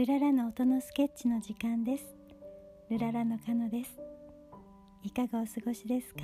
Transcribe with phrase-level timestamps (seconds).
[0.00, 2.06] ルララの音のスケッチの時間です。
[2.88, 4.00] ルララのカノです。
[5.02, 6.22] いかがお過ごしですか？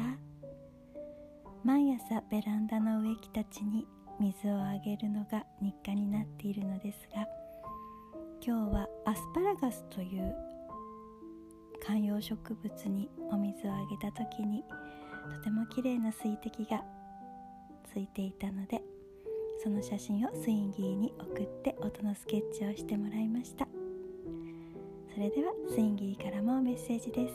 [1.62, 3.86] 毎朝ベランダの植木たちに
[4.18, 7.26] 水をあげるのが日課になっているのですが
[8.42, 10.34] 今日はアスパラガスという
[11.86, 14.64] 観葉植物にお水をあげた時に
[15.36, 16.82] とても綺麗な水滴が
[17.92, 18.80] ついていたので
[19.62, 23.66] その写真をスインギーに送って音のスケッチをしてもらいました。
[25.12, 27.34] それではスインギーからもメッセージです。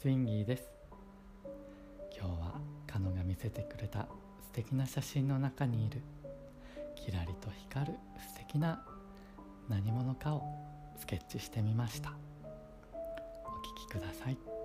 [0.00, 0.70] スインギーです。
[2.16, 4.08] 今日はカノが見せてくれた
[4.40, 6.00] 素敵な写真の中にいる。
[6.96, 8.84] キラリと光る素敵な
[9.68, 10.42] 何者かを
[10.98, 12.12] スケッチしてみました。
[12.92, 14.57] お聴きください。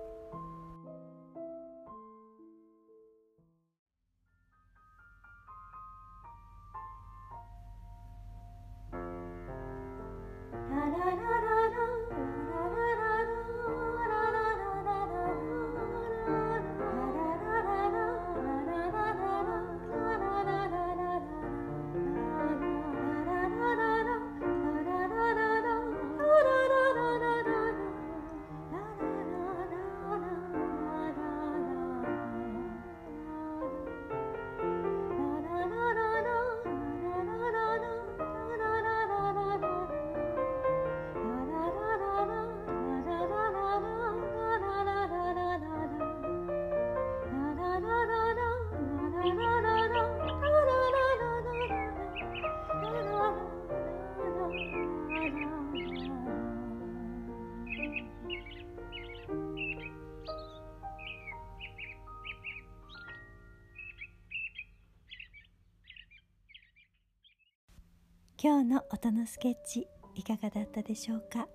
[68.46, 71.48] 今日の音のスケッチいかがだったでしょうか？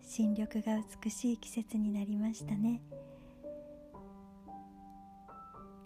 [0.00, 2.80] 新緑が美しい季節になりましたね。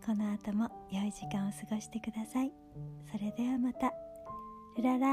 [0.07, 2.53] この後も良い時間を過ごしてください。
[3.11, 3.93] それではまた。
[4.77, 5.09] ルララ